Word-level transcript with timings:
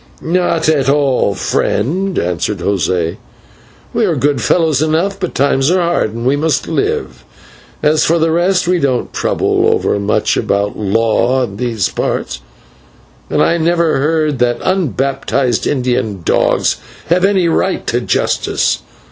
"Not 0.23 0.67
at 0.67 0.89
all, 0.89 1.35
friend," 1.35 2.17
answered 2.17 2.57
José, 2.57 3.17
"we 3.93 4.03
are 4.03 4.15
good 4.15 4.41
fellows 4.41 4.81
enough, 4.81 5.19
but 5.19 5.35
times 5.35 5.69
are 5.69 5.79
hard 5.79 6.11
and 6.15 6.25
we 6.25 6.35
must 6.35 6.67
live. 6.67 7.23
As 7.83 8.03
for 8.03 8.17
the 8.17 8.31
rest, 8.31 8.67
we 8.67 8.79
don't 8.79 9.13
trouble 9.13 9.69
over 9.71 9.99
much 9.99 10.37
about 10.37 10.75
law 10.75 11.43
in 11.43 11.57
these 11.57 11.87
parts, 11.87 12.39
and 13.29 13.43
I 13.43 13.59
never 13.59 13.99
heard 13.99 14.39
that 14.39 14.57
unbaptised 14.63 15.67
Indian 15.67 16.23
dogs 16.25 16.77
have 17.09 17.23
any 17.23 17.47
right 17.47 17.85
to 17.85 18.01
justice. 18.01 18.81